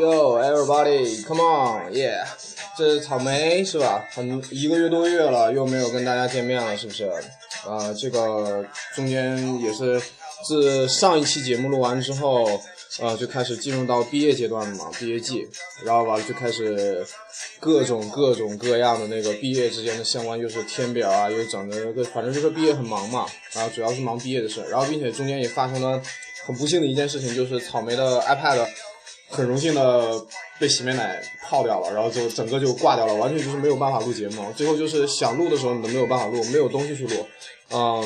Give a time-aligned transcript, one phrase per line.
[0.00, 2.24] Yo, everybody, come on, yeah！
[2.74, 4.02] 这是草莓是吧？
[4.14, 7.04] 很一个月多月了，又没有跟大家见面了，是不是？
[7.68, 10.00] 啊，这个中间也是
[10.48, 12.62] 自上一期节目录完之后，
[12.98, 15.46] 呃，就开始进入到毕业阶段了嘛，毕业季，
[15.84, 17.04] 然后完了就开始
[17.60, 26.00] 各种各种各样的那个毕业之间的相关，又是填表啊，又整的，反正就是毕业很忙嘛，然后主要是忙毕业的事，然后并且中间也发生了
[26.46, 28.66] 很不幸的一件事情，就是草莓的 iPad。
[29.30, 30.20] 很荣幸的
[30.58, 34.44] 被洗面奶泡掉了，然后就整个就挂掉了，完全就是没有办法录节目。
[34.56, 37.26] 最后就是想录的时候你都没有办法录，没有东西去录，
[37.70, 38.04] 嗯，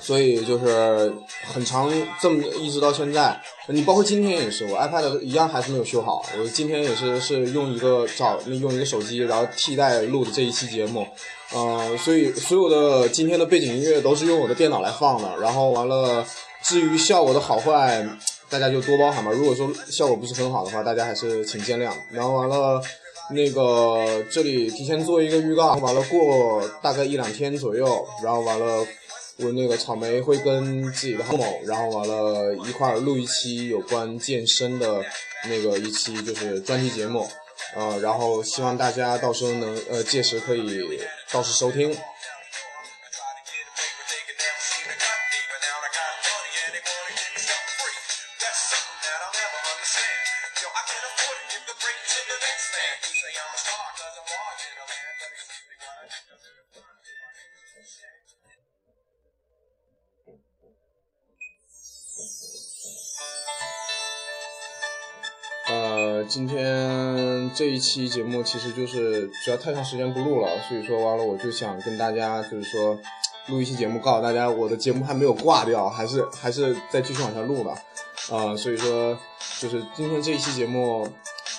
[0.00, 1.12] 所以就是
[1.52, 3.38] 很长这么一直到现在，
[3.68, 6.24] 你包括今天也是，我 iPad 一样还是没有修好。
[6.38, 11.06] 我今天也是是用一个找用一个手机，然后替代录的这一期节目，
[11.54, 16.24] 嗯，所以所有的今天的背景音乐都是用我的电脑来放的，然后完了，
[16.62, 18.04] 至于效果的好坏。
[18.50, 19.30] 大家就多包涵吧。
[19.30, 21.92] 如果说效果不是很好的话，大家还是请见谅。
[22.10, 22.82] 然后完了，
[23.30, 25.74] 那个这里提前做一个预告。
[25.76, 28.84] 完了过大概一两天左右，然后完了，
[29.38, 35.04] 我那个草莓会跟自己的好某，然后完了一块儿录一期有关健身的
[35.48, 37.26] 那个一期就是专题节目。
[37.76, 40.98] 呃，然后希望大家到时候能呃届时可以
[41.30, 41.96] 到时收听。
[66.00, 72.98] 呃，今天这一期节目其实就是主要太长时间不录了，所以说完了我就想跟大家就是说
[73.48, 77.70] 录一期节目，告诉大家我的节目还没有挂掉，还是还是在继续往下录的。
[78.34, 79.18] 啊，所以说
[79.60, 81.06] 就是今天这一期节目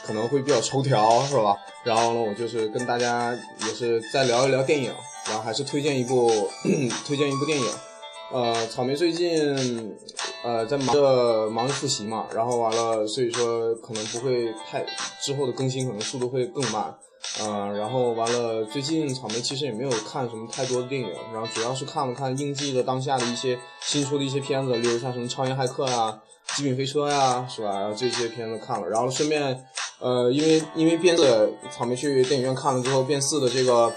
[0.03, 1.55] 可能会比较抽条，是吧？
[1.83, 3.37] 然后呢，我就是跟大家
[3.67, 4.91] 也是再聊一聊电影，
[5.27, 6.31] 然后还是推荐一部
[7.05, 7.67] 推荐一部电影。
[8.33, 9.93] 呃，草莓最近
[10.43, 14.85] 呃在忙着忙着复习嘛，然后完了，所以说可能不会太
[15.21, 16.95] 之后的更新可能速度会更慢。
[17.41, 26.21] 嗯，然后完了，最近草莓其实也没有看什么太多的电影，然后主要是看了看应季的当下的一些新出的一些片子，例如像什么《超人骇客》啊。
[26.57, 27.79] 极品飞车呀，是吧？
[27.79, 29.65] 然后这些片子看了，然后顺便，
[29.99, 33.93] 呃，因为因为变四，草莓去电影院看了之后，变四的这个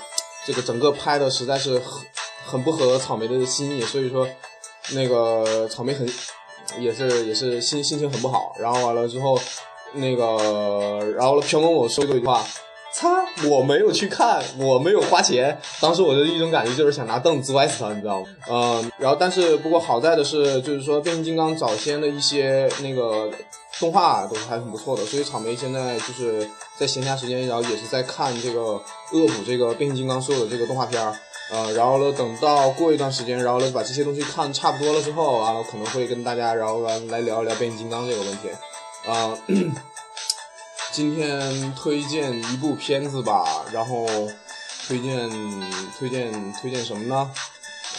[0.47, 2.07] 这个整个拍的实在是很
[2.47, 4.29] 很不合草莓的心意，所以说
[4.93, 6.07] 那个草莓很
[6.79, 8.55] 也是也是心心情很不好。
[8.59, 9.39] 然后完了之后，
[9.93, 12.45] 那个然后飘跟我说过一句话。
[12.97, 13.09] 擦！
[13.49, 15.59] 我没有去看，我没有花钱。
[15.81, 18.27] 当时我的一种感觉就是想拿凳子摔死他，你知道吗？
[18.49, 23.29] 嗯，然后但是不过好在的是，就是说变形金刚早先的一些那个
[23.81, 26.49] 动画都是还很不错的，所以草莓现在就是
[26.79, 31.15] 在闲暇时间，然后也是在看这个恶补这个变形金刚所有的这个动画片儿。
[31.51, 38.49] 呃，然后呢，等到过一段时间，然后呢把这些东西看差不多了之后，完了可能会跟大家然后来来聊一聊变形金刚这个问题。
[39.07, 39.37] 啊。
[40.91, 44.07] 今天推荐一部片子吧，然后
[44.87, 45.29] 推荐
[45.99, 47.31] 推荐推荐什么呢？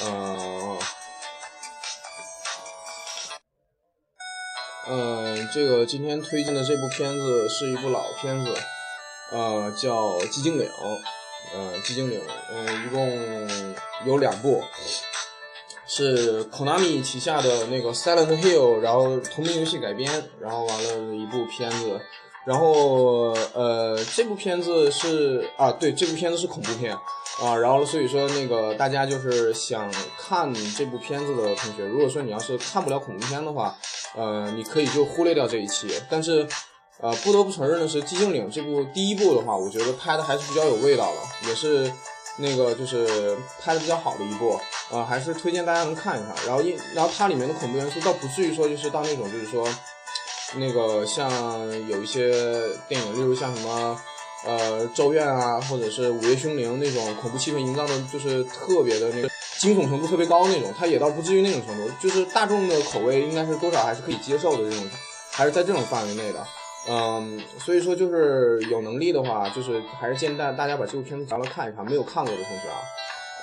[0.06, 0.55] 嗯
[4.88, 8.53] 嗯，这个今天推荐的这部片子是一部老片子，
[9.31, 10.68] 呃，叫《寂静岭》，
[11.53, 12.19] 呃，《寂静岭》，
[12.51, 13.75] 嗯，一共
[14.06, 14.63] 有两部，
[15.87, 21.99] 是 Konami 旗下的那个 Silent Hill，然后同名游戏改编，然后完了一部片子。
[22.46, 26.96] 然后，呃，这部片子是啊，对，这部片子是恐怖片
[27.41, 27.55] 啊。
[27.55, 33.76] 然后，所以说那个大家就是想看这部片子的同学，如果说你要是看不了恐怖片的话，
[34.16, 35.90] 呃，你可以就忽略掉这一期。
[36.09, 36.47] 但是，
[36.99, 41.91] 呃，不得不承认的是，《寂静岭》这部第一部的话，我觉得拍的还是比较有味道的，也是
[42.37, 44.59] 那个就是拍的比较好的一部
[44.91, 46.35] 啊，还是推荐大家能看一看。
[46.46, 49.67] 然后，因然后它里面的恐怖元素倒不至于说就是到那种就是说。
[50.58, 51.28] 那个像
[51.90, 52.31] 有一些
[52.88, 53.99] 电影，例如像什么，
[54.46, 64.90] 呃，咒怨啊，或者是午夜凶铃那种恐怖气氛营造的，就是特别的那个惊悚程度特别高那种，它也倒不至于那种程度，就是大众的口味应该是多少还是可以接受的这种，
[65.32, 66.46] 还是在这种范围内的，
[66.88, 72.80] 嗯，所以说就是有能力的话，就是还是建议大大家把这部片子找来看一看，没有看过的同学啊，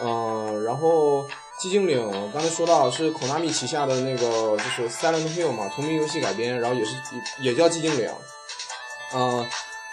[0.03, 1.25] 嗯，然后。
[1.61, 6.97] 寂静岭，刚才说到是 Konami 旗下的那个，就是 Silent Hill 嘛，同名游戏改编，然后也是
[7.41, 8.11] 也叫寂静岭。
[9.15, 9.47] 嗯，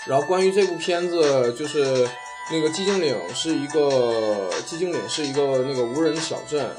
[0.06, 2.08] 然后关于这部片子，就是
[2.52, 6.74] 那个寂静岭是一个寂静岭是一个那个无人小镇，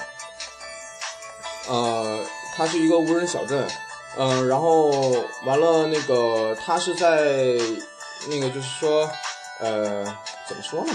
[1.68, 2.18] 呃，
[2.56, 3.68] 它是一个无人小镇，
[4.16, 4.90] 嗯，然后
[5.44, 7.56] 完了那个它是在
[8.28, 9.08] 那个就是说，
[9.60, 10.02] 呃，
[10.48, 10.92] 怎么说呢？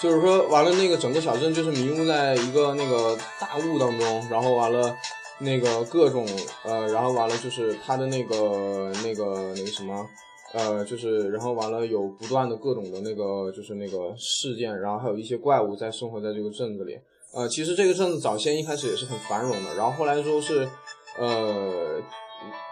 [0.00, 4.96] 就是说完了那个整个小镇就是迷雾在一个那个大雾当中，然后完了
[5.38, 6.28] 那个各种
[6.62, 10.08] 呃，然后完了就是它的那个那个那个什么。
[10.52, 16.98] 呃，就是然后完了有不断的各种的那个就是那个事件，然后还有一些怪物在生活在这个镇子里。
[17.32, 20.68] 呃，其实这个镇子早先一开始也是很繁荣的，然后后来说是，
[21.16, 22.00] 呃，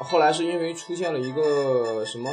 [0.00, 2.28] 后来是因为出现了一个什么，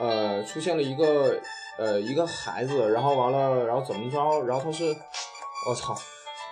[0.00, 1.40] 呃，出现了一个
[1.78, 4.84] 呃一个孩子，然后完了，然后怎么着，然后他是，
[5.68, 5.94] 我操，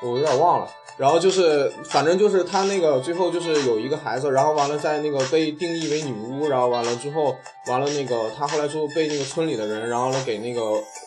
[0.03, 0.71] 我有点忘了。
[0.99, 7.37] 然后就是，反正就是他那个最后就是有一个孩子，然后完了在那个被定义为女巫，然后完了之后，
[7.69, 10.61] 完了那个他后来说被那个村里的人，然后呢给那个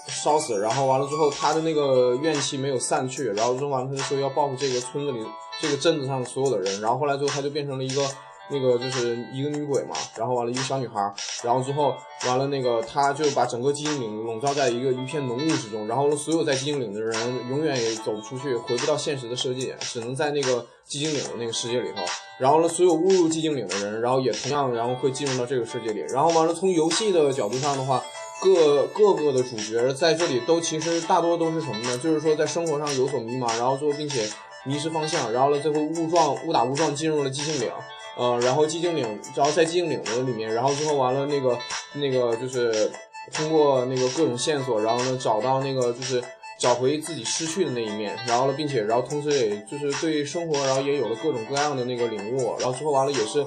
[0.08, 5.20] 烧死，然后完了之后他的那个怨气没有散去，然后说完了他就说要报复这个村子里
[5.62, 8.02] 这个镇子上所有的人，然后后来最后他就变成了一个。
[8.52, 10.96] 那个就是一个女鬼嘛，然后完了，一个小女孩，
[11.44, 11.96] 然后之后
[12.28, 17.16] 完了，那个她就把整个寂静岭笼罩在一个一片浓雾之中，然后所有在寂静岭的人
[17.50, 22.02] 永远也走不出去，回不到现实的世界，只能在那个寂静岭的那个世界里头。
[22.40, 26.02] 然后呢，所有误入寂静岭的人，然后也同样然后会进入到这个世界里。
[26.10, 28.04] 然后完了，从游戏的角度上的话，
[28.42, 31.98] 各各个的主角在这里都其实大多都是什么呢？
[32.00, 34.28] 就是说在生活上有所迷茫，然后最后并且
[34.66, 37.72] 迷失方向，然后呢最后误撞误打误撞进入了寂静岭。
[38.18, 41.58] 呃，然后寂静岭，然后在寂静岭的里面，然后之后完了那个
[41.94, 42.92] 那个就是
[43.34, 46.22] 通过那个各种线索，然后呢找到那个就是
[46.58, 53.46] 找回自己失去的那一面，然后呢，并且然后同时也就是对生活，然后也有了各种各样的那个领悟，然后之后完了也是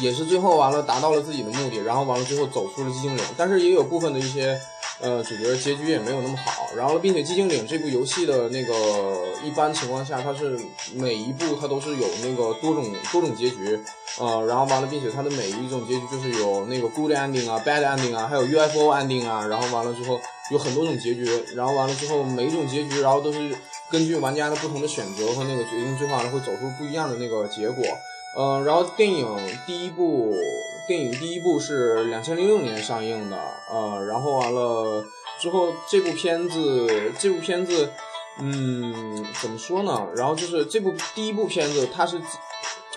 [0.00, 4.58] 也是最后完了达到了自己的目的，然后完了之后走出了寂静岭，但是也有部分的一些。
[5.02, 8.72] 呃，主角结局也没有那么好，然后并且《寂静岭》这部游戏的那个
[9.42, 10.56] 一般情况下，它是
[10.94, 13.80] 每一部它都是有那个多种多种结局，
[14.20, 20.20] 呃，然后完了，并且它的每一种结局就是有那个 good ending 啊，bad ending 啊，还有 UFO ending 啊，然后完了之后
[20.52, 21.26] 有很多种结局，
[21.56, 23.38] 然后完了之后每一种结局，然后都是
[23.90, 27.84] 根据玩家的不同的选择和那个决定，最后完了会走出不一样的那个结果。
[28.36, 29.26] 呃，然后电影
[29.66, 30.32] 第一部，
[30.86, 33.36] 电影第一部是两千零六年上映的，
[33.70, 35.04] 呃，然后完了
[35.38, 37.90] 之后，这部片子，这部片子，
[38.40, 40.08] 嗯，怎么说呢？
[40.16, 42.20] 然后就是这部第一部片子，它是。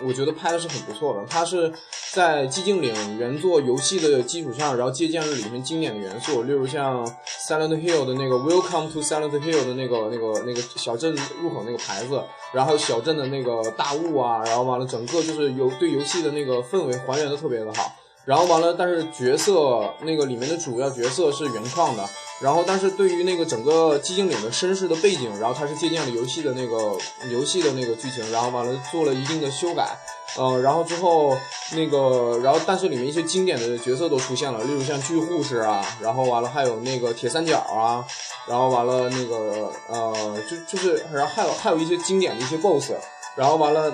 [0.04, 1.72] 我觉得拍的是很不错的，它是
[2.12, 7.06] 在寂静岭原作游戏的基础上，然后借鉴了里面经典的元素，例如像
[7.48, 12.22] Silent Hill 的那个 Welcome to Silent Hill 的那个那个那个小镇入口那个牌子，
[12.54, 17.92] 然后小镇的那个大雾啊，然后完了整个就是游对游戏的那个氛围还原的特别的好，
[18.26, 22.04] 然后完了，但是角色那个里面的主要角色是原创的。
[22.42, 26.98] 然后，但是对于那个整个寂静岭的身世的背景，然后它是借鉴了游戏的那个
[27.32, 29.98] 游戏的那个剧情，然后完了做了一定的修改，
[30.38, 31.36] 呃，然后之后
[31.72, 38.06] 那个，然后但是里面一些经典的角色都出现了，例如像巨护士啊，然后完了还有那个铁三角啊，
[38.48, 42.96] 然后完了那个呃，就就是然后还有还有一些经典的一些 BOSS，
[43.38, 43.94] 然后完了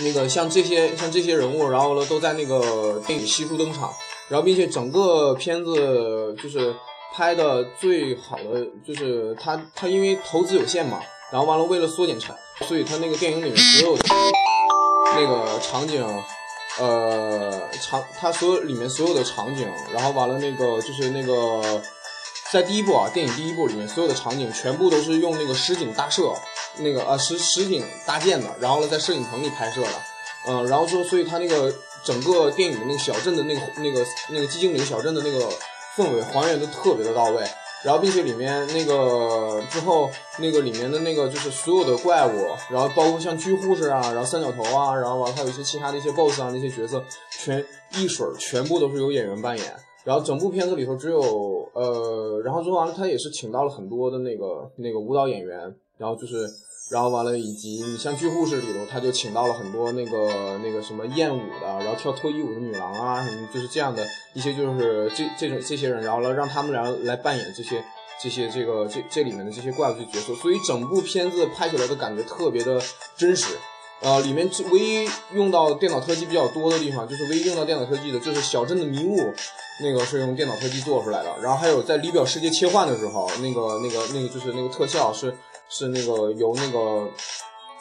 [0.00, 3.90] 那个像这些像这些人物，然后呢都在那个电影悉数登场，
[4.28, 6.76] 然后并且整个片子就是。
[7.16, 12.34] 拍的最好的就是他，他因为投资有限嘛，然后完了为了缩减成，
[12.66, 14.04] 所以他那个电影里面所有的
[15.14, 16.04] 那个场景，
[16.80, 21.80] 呃，场他所有里面所有的场景，然后完了那个就是那个
[22.50, 26.34] 在第一部啊，电影第一部里面所有的场景全部都是用那个实景搭设，
[26.78, 30.02] 那个呃实实景搭建的，然后呢在摄影棚里拍摄的，
[30.48, 35.48] 嗯，然后说所以他那个整个电影的那个小镇的那个那个那个寂静岭小镇的那个。
[35.96, 37.42] 氛围还原的特别的到位，
[37.84, 47.64] 然后并且里面那个之后那个里面的那个就是所有的怪物，然后包括像巨护士啊，然后三角头啊，然后完还有一些其他的一些 BOSS 啊那些角色，全
[47.96, 51.20] 一水儿全部都是由演员扮演，然后整部片子里头只有
[51.74, 56.48] 呃，然后说完了他也是请到了很多的那个那个舞蹈演员，然后就是。
[56.90, 67.82] 然后完了，以及你像《剧护士》里头，他就请到了很多那个那个什么艳舞的，然后跳脱衣舞的女郎啊，什么就是这样的一些，就是这这种这些人，然后了让他们俩来扮演这些
[68.22, 72.80] 这些这个这这里面的这些怪物的角色，所以整部片子拍起来的感觉特别的
[73.16, 73.56] 真实。
[74.02, 79.32] 呃，里面唯一用到电脑特技比较多的地方，就是唯一用到电脑特技的，就是小镇的迷雾，
[79.82, 81.34] 那个是用电脑特技做出来的。
[81.40, 85.34] 然后还有在里表世界切换的时候，那个那个那个就是那个特效是。
[85.68, 87.08] 是那个由那个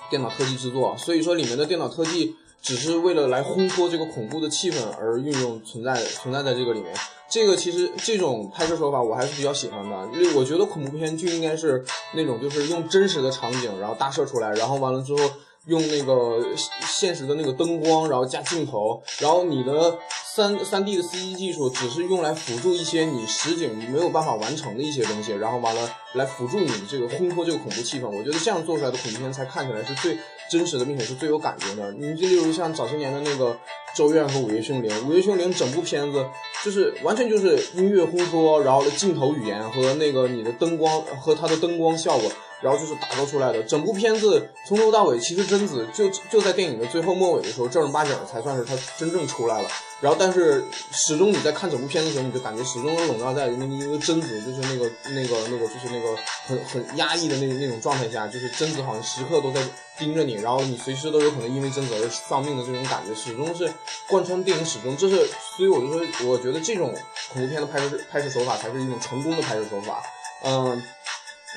[0.09, 6.95] 电脑特技制作，所以说里面的电脑特技只是为了来烘托这个恐怖的气氛而运用存在存在在这个里面。
[7.29, 15.31] 这个其实这种拍摄手法我还是比较喜欢的，因为我觉得恐怖片就应该是那种就是用真实的场景，然后搭设出来，然后完了之后
[15.67, 16.43] 用那个
[16.87, 19.97] 现实的那个灯光，然后加镜头，然后你的。
[20.35, 28.09] 三三 D 的 CG 技术只是用来辅助一些你实景没有办法完成的一些东西，然后完了来辅助你这个烘托这个恐怖气氛。
[28.09, 30.17] 我觉得这样做出来的恐怖片才看起来是最
[30.49, 31.91] 真实的，并且是最有感觉的。
[31.91, 33.51] 你就例如像早些年的那个
[33.95, 36.25] 《咒怨》和《午夜凶铃》，《午夜凶铃》整部片子
[36.65, 42.31] 就是完全就是音乐烘托，然后的镜头语言和那个你的灯光和它的灯光效果。
[42.63, 49.69] 然后就是打造出来的整部片子从头到尾，其实贞子就就在电影的最后末尾的时候正儿八经才算是她真正出来了。
[49.99, 56.15] 然后但是始终你在看整部片子的时候，你就感觉始终都笼罩在那个那个贞子就是那个那个那个就是那个
[56.45, 59.61] 很很压抑的那那种状态下，就是贞子好像时刻都在
[59.97, 63.71] 盯着你，然后你随时都有可能因为贞子而丧命的这种感觉，始终是
[64.09, 64.95] 贯穿电影始终。
[64.97, 66.93] 这是所以我就说，我觉得这种
[67.31, 70.01] 恐怖片的拍摄拍摄手法才是一种成功的拍摄手法。
[70.43, 70.83] 嗯。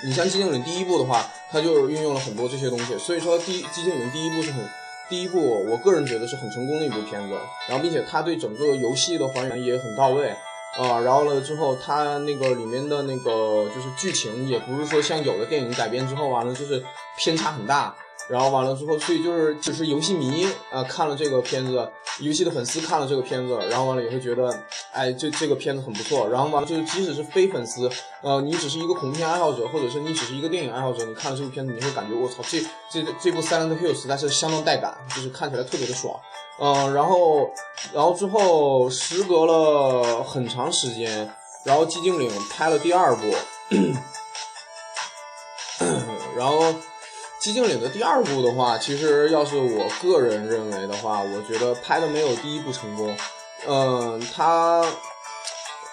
[0.05, 4.69] 你像《寂静岭》第一部的话，它就运用了很多这些东西，所以说《第寂静岭》第一部是很，
[5.09, 7.35] 第一部我个人觉得是很成功的一部片子，
[7.69, 10.29] 然后并且它对整个游戏的还原也很到位，
[10.79, 16.85] 啊，然后了之后它那个里面的那个就是剧情也不是说像有的电影改编之后完了就是
[17.17, 17.97] 偏差很大。
[18.29, 24.53] 然后完了之后，所以就是只是游戏迷啊看了这个片子，游戏的粉丝看了这个片子，然后完了也会觉得，
[24.93, 26.29] 哎，这这个片子很不错。
[26.29, 27.89] 然后完了就是即使是非粉丝，
[28.23, 36.19] 呃，你只是一个恐怖片爱好者，或者是你只是一个电影爱好者，你看了这部片子，你会感觉我操，这这这部《Silent Hill》实在是相当带感，就是看起来特别的爽。
[36.59, 37.49] 嗯，然后
[37.93, 41.33] 然后之后时隔了很长时间，
[41.63, 43.23] 然后寂静岭拍了第二部，
[46.37, 46.75] 然后。
[47.47, 53.17] 寂静岭的第二部的话，其实要是我个人认为的话，我觉得拍的没有第一部成功。
[53.69, 54.85] 嗯，他，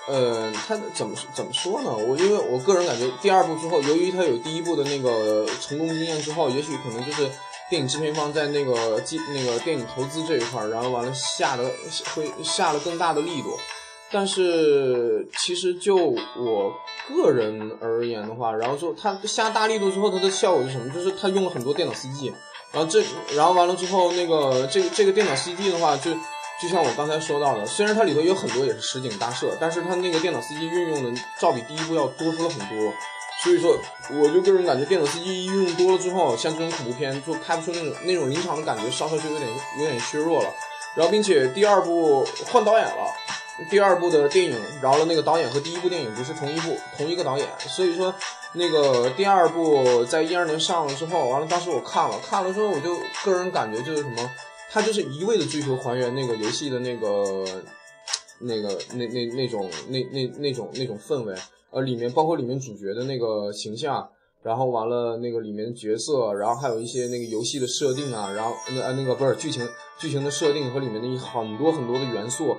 [0.07, 1.95] 呃，他怎么怎么说呢？
[1.95, 7.29] 我因为我个人感觉第二部之后，由于他有第一部的那个成功经验之后，也许可能就是
[7.69, 11.69] 电影制片方在那个记那个电影投资这一块，然后完了下的
[12.15, 13.59] 会下了更大的力度。
[14.13, 16.71] 但是其实就我
[17.09, 20.87] 个人而言的话，然后说他下大力度之后，它的效果是什么？
[20.93, 22.31] 就是他用了很多电脑 CG，
[22.71, 23.03] 然后这
[23.35, 26.11] 然后完了之后，那个这个这个电脑 CG 的话，就
[26.61, 32.93] 就像我刚才说到的，虽然它里头有很多也是实景大摄，但是它那个电脑 CG 运用的照比第一部要多出了很多。
[33.43, 33.77] 所以说，
[34.21, 40.49] 我就个人感觉电脑 CG 运用多了之后，像这种恐怖片就拍不出那种那种临场的感觉，稍稍就有点有点削弱了。
[40.95, 43.07] 然后并且第二部换导演了。
[43.69, 48.13] 第二部的电影，然后那个导演和第一部电影不是同一部同一个导演，所以说
[48.53, 54.29] 那个第二部在一二年上了之后，完了当时我看了看了之后，我就个人感觉就是什么，
[54.71, 57.45] 他就是一味的追求还原那个游戏的那个
[58.39, 61.35] 那个那那那种那那那种那种氛围，
[61.69, 64.09] 呃，里面包括里面主角的那个形象，
[64.41, 69.67] 然后完了那个里面角色，然后还有一些那个游戏的设定啊，然后那那个不是剧情
[69.99, 72.57] 剧情的设定和里面的很多很多的元素。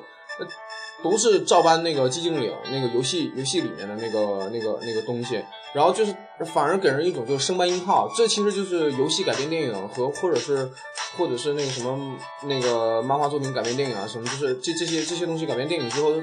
[1.05, 5.39] 都是照搬那个寂静岭那个游戏游戏里面的那个那个那个东西，
[5.75, 10.71] 然后就是反而给人一种就是生搬硬套，这其实就是游戏改编电影和或者是
[11.19, 16.15] 或者是那个什么那个漫画作品改编电影啊什么，就是这这些这些东西改编电影之后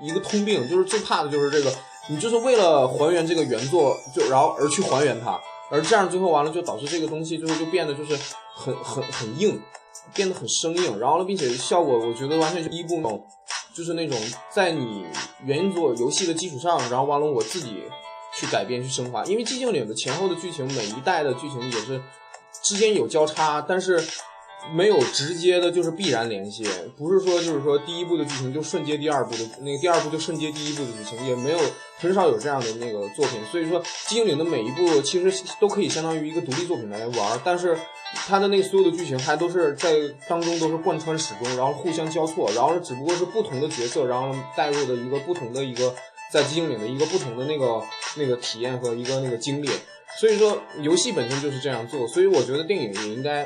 [0.00, 1.70] 一个通病，就是最怕的就是这个，
[2.08, 5.38] 你就是为了还原这个原作，就然后而去还原它，
[5.70, 8.18] 而这样最后完了就导致这个东西最后就变得就是
[8.54, 9.60] 很很很硬，
[10.14, 13.22] 变得很生硬，然后呢，并且效果我觉得完全就一部那种。
[13.74, 14.18] 就是那种
[14.50, 15.04] 在你
[15.44, 17.82] 原作游戏的基础上，然后完了我自己
[18.38, 19.24] 去改编去升华。
[19.24, 22.00] 因为寂静岭的前后的剧情，每一代的剧情也是
[22.62, 24.02] 之间有交叉，但是
[24.74, 26.66] 没有直接的，就是必然联系。
[26.96, 31.58] 不是说就是说第一部的剧情就瞬接第二部的，那个第二部就瞬接第一部的剧情，也没有
[31.98, 33.40] 很少有这样的那个作品。
[33.50, 37.76] 所以说寂静岭的每一部其实都可以相当于一个独立作品来玩，但是。
[38.12, 39.94] 它的那所有的剧情还都是在
[40.28, 45.94] 当中都是贯穿始终，然后互相交错，然后只不过是不同的角色，然后带入的一个不同的一个
[46.32, 47.80] 在寂静岭的一个不同的那个
[48.16, 49.70] 那个体验和一个那个经历。
[50.18, 53.44] 所以说游戏本身就是这样做，所以我觉得电影也应该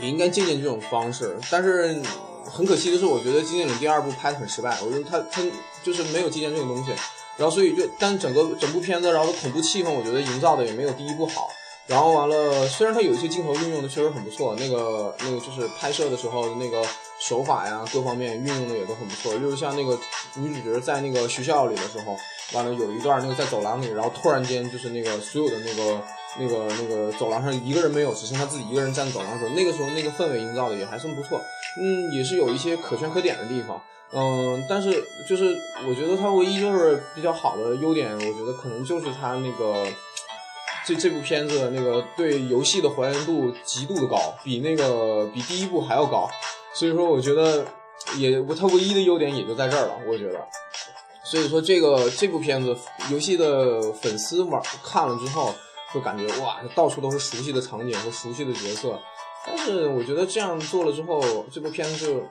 [0.00, 1.38] 也应该借鉴这种方式。
[1.50, 2.00] 但是
[2.44, 5.42] 很可惜的是，我觉得寂静岭第二部拍的很失败，我觉得他他
[5.82, 6.90] 就是没有借鉴这个东西，
[7.36, 11.48] 然后所以就但整个整部片子然后恐怖气氛，我觉得营造的也没有第一部好。
[11.86, 16.86] 然后完了，虽然它有一些镜头运用的确实很不错，那个那个就是拍摄的时候那个
[17.18, 19.36] 手法呀，各方面运用的也都很不错。
[19.40, 19.98] 就是像那个
[20.34, 22.16] 女主角在那个学校里的时候，
[22.52, 26.00] 完了有一段那个在走廊里，然后突然间就是那个所有的那个
[26.38, 31.40] 那个那个走廊上一个人没有，只剩他自己一个人站走廊的时候，那个时候那个氛围营造的也还算不错，
[31.80, 33.82] 嗯，也是有一些可圈可点的地方，
[34.12, 35.56] 嗯，但是就是
[35.88, 39.86] 我觉得它唯一就是比较好的优点，我觉得可能就是它那个
[40.84, 46.28] 这这部片子那个对游戏的还原度极度的高，比那个比第一部还要高，
[46.74, 47.66] 所以说我觉得
[48.16, 50.40] 也它唯一的优点也就在这儿了，我觉得。
[51.22, 52.76] 所以说这个这部片子，
[53.12, 55.54] 游戏的粉丝玩看了之后，
[55.90, 58.98] 会感觉哇，到处都是熟悉的场景和熟悉的角色。
[59.46, 61.20] 但是我觉得这样做了之后，
[61.50, 62.22] 这部片子就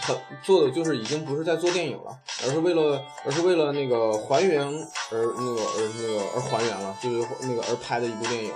[0.00, 4.66] 很做的就是已经不是在做电影了，而是为了而是为了那个还原
[5.10, 8.52] 而那个而那个而还原了，就是那个而拍的一部电影。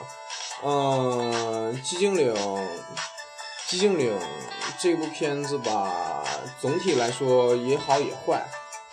[0.65, 2.35] 嗯，寂静岭，
[3.69, 4.19] 寂静岭
[4.79, 6.23] 这部片子吧，
[6.61, 8.47] 总体来说也好也坏。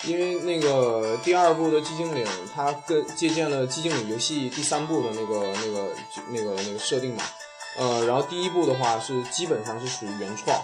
[0.04, 5.89] 因为那个第二部的寂静岭，它跟借鉴了寂静岭游戏第三部的那个那个
[6.30, 7.24] 那个那个设定嘛，
[7.80, 10.56] 呃，然后第一部的话是基本上是属于原创，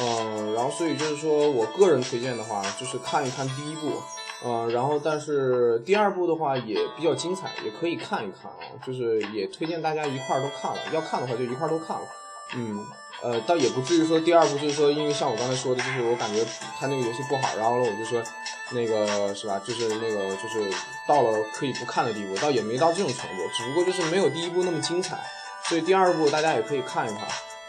[0.00, 4.02] 嗯，然后所以就是说我个人推荐的话，就是看一看第一部，
[4.42, 12.06] 呃，然后但是第二部的话也比较精彩，也可以看一看啊，就是也推荐大家一块儿都看了，要看的话就一块儿都看了，
[12.54, 12.84] 嗯。
[13.22, 16.44] 呃，倒也不至于说第二部就是说，因为像我刚才说的，就是我感觉
[16.78, 18.22] 他那个游戏不好，然后呢，我就说
[18.70, 20.70] 那个是吧，就是那个就是
[21.08, 25.18] 到了可以不看的地步，倒也没到这种程度，只不过就是没有第一部那么精彩，
[25.66, 27.28] 所以第二部大家也可以看一看。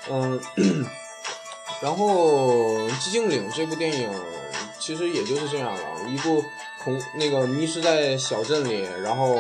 [0.10, 0.42] 嗯，
[1.82, 4.10] 然后《寂静岭》这部电影
[4.78, 6.44] 其实也就是这样了，一部
[6.84, 9.40] 恐那个迷失在小镇里，然后。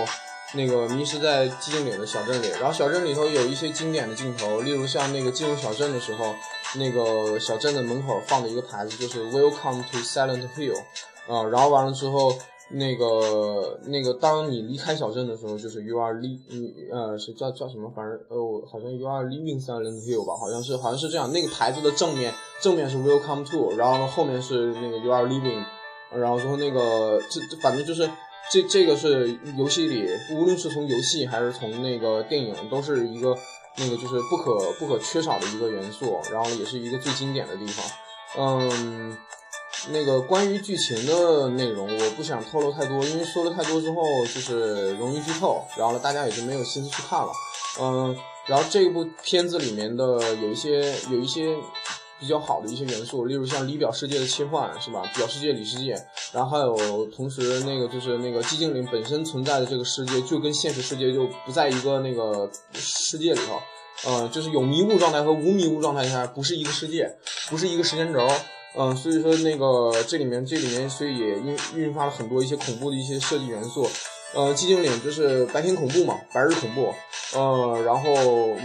[0.53, 6.33] 那个迷失在寂静岭的小镇里，然后小镇里头有一些经典的镜头，例如像那个进入小镇的时候，
[6.77, 10.77] 那个小镇的门口放的一个牌子就是 Welcome to Silent Hill，
[11.27, 12.33] 啊，然后完了之后，
[12.69, 17.91] 那个那个当你离开小镇的时候，就是 You are leaving，呃，是叫叫什么？
[17.95, 21.31] 反正呃，好像 You are leaving Silent Hill 吧，好像是好像是这样。
[21.31, 25.65] 那个牌子的正面正面是 Welcome to，然后后面是那个 You are leaving，
[26.13, 28.09] 然后之后那个这反正就是。
[28.51, 33.35] 这这个是游戏里，无论是从游戏还是从那个电影，都是一个
[33.77, 37.85] 那个就是不可不可缺少的一个元素，然后也是一个最经典的地方。
[38.37, 39.17] 嗯，
[39.89, 47.31] 那个关于剧情的内容，我不想透露太多，因为说了太多之后就是容易剧透，然后呢大家也就没有心思去看了。
[47.81, 50.03] 嗯，然后这部片子里面的
[50.35, 51.55] 有一些有一些。
[52.19, 55.03] 比较好的一些元素，例如像里表世界的切换，是吧？
[55.15, 55.95] 表世界、里世界，
[56.31, 63.61] 然后还有同时那个就是那个寂静岭本身存在的这个世界，就跟现实世界就不在一个那个世界里头，
[64.07, 67.17] 嗯，就是有迷雾状态和无迷雾状态下不是一个世界，
[67.49, 68.25] 不是一个时间轴，
[68.77, 73.89] 嗯，所以说那个这里面这里面所以也蕴蕴发了很多一些恐怖的一些设计元素。
[74.33, 76.93] 呃，寂静岭就是白天恐怖嘛，白日恐怖。
[77.33, 78.11] 呃，然后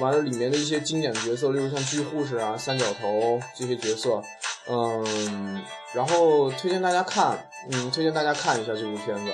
[0.01, 4.21] 完了里面的一些经典的角色，例如像巨护士啊、三角头这些角色。
[4.69, 9.33] 嗯，然后推荐大家看，嗯，推荐大家看一下这部片子。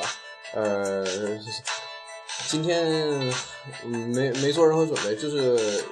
[0.54, 1.06] 呃，
[2.48, 2.86] 今天
[3.84, 5.82] 没没做任何准备，就是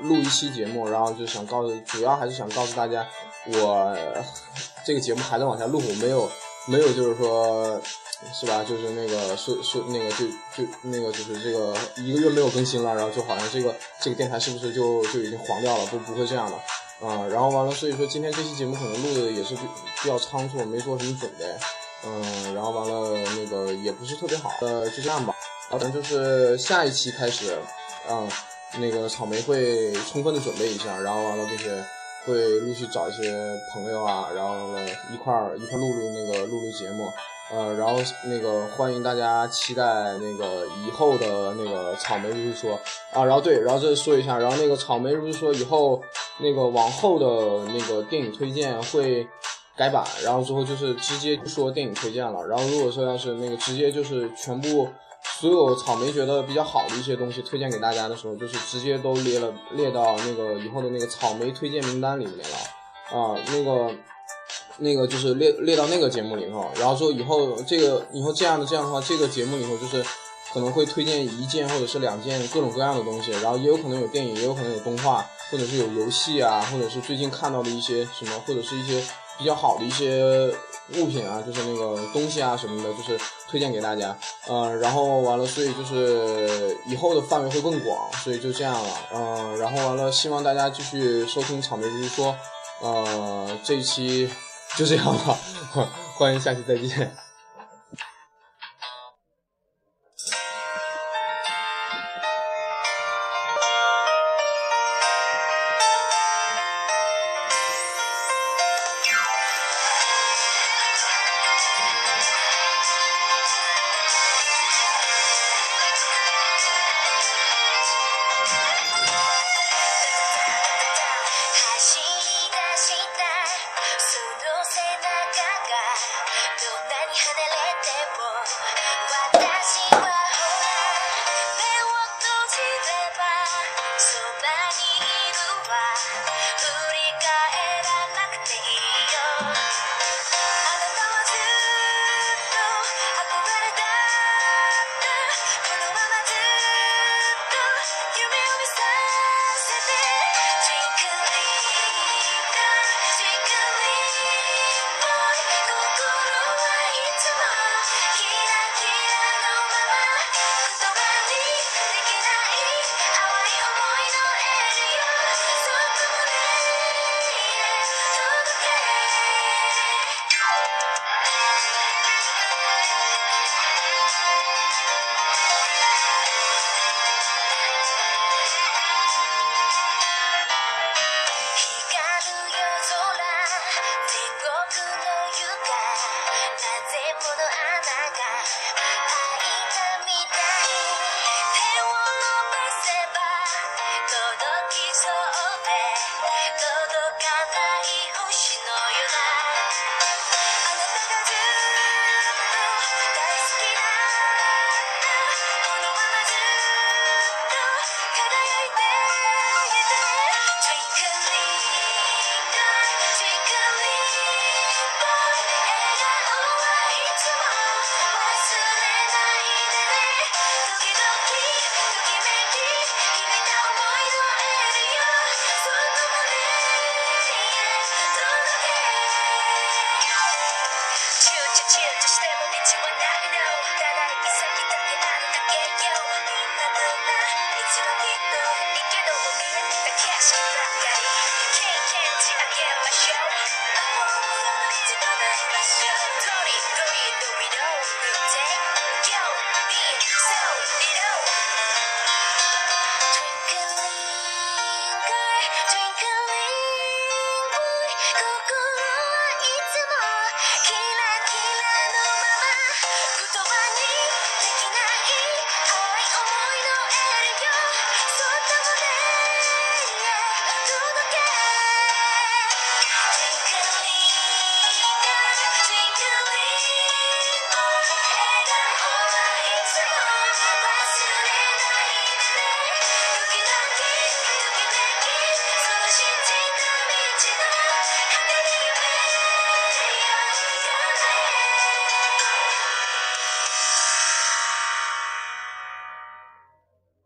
[0.00, 3.06] 录一期节目，然后就想告诉，主要还是想告诉大家，
[3.52, 3.94] 我
[4.84, 6.30] 这个节目还在往下录，没有
[6.68, 7.78] 没有就是说。
[8.32, 8.62] 是吧？
[8.62, 15.86] 就是那个是是那个就就那个就是这个一个月没有更新了，然后就好像这个这个电台是不是就就已经黄掉了？
[15.86, 17.26] 不不会这样的啊。
[17.28, 21.44] 然后完了，所以说今天这期节目可能录的也是比较仓促，没做什么准备。
[22.04, 24.50] 嗯，然后完了那个也不是特别好。
[24.60, 25.34] 呃，就这样吧。
[25.70, 27.58] 反正就是下一期开始，
[28.08, 28.28] 嗯，
[28.78, 31.82] 那个草莓会充分的准备一下，然后完了就是
[32.26, 37.10] 会陆续找一些朋友啊，然后呢一块儿一块录录那个录录节目。
[37.52, 39.82] 呃，然后那个欢迎大家期待
[40.18, 42.78] 那个以后的那个草莓如是说
[43.12, 46.00] 啊，然后对，然后再说一下，然后那个草莓如是说以后
[46.38, 49.26] 那个往后的那个电影推荐会
[49.76, 54.88] 改版，然后之后就是直接说电影推荐了，然后如果说要是那个直接就是全部
[55.40, 63.92] 所有草莓觉得比较好的一些东西推荐给大家的时候，就是直接都列了列到那个以后的那个草莓推荐名单里面了啊，那个。
[64.80, 70.04] 那个就是列列到那个节目里头，然后说以后这个以后这样的这样的话，这个节目里头就是
[70.52, 79.00] 可能会推荐一件或者是两件各种各样的东西，然后也有可能有电影，也有可能有动画，或者是有游戏啊，或者是最近看到的一些什么，或者是一些
[79.38, 80.52] 比较好的一些
[80.96, 84.16] 物品啊，就是那个东西啊什么的，就是推荐给大家。
[84.48, 88.90] 嗯，然后完了，所以就是以后的范围会更广，所以就这样了。
[89.14, 92.34] 嗯，然后完了，希望大家继续收听草莓如说。
[92.82, 94.28] 呃，这一期。
[94.76, 95.38] 就这样吧，
[96.16, 97.14] 欢迎下期再见。